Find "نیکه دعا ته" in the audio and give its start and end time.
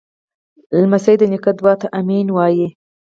1.31-1.87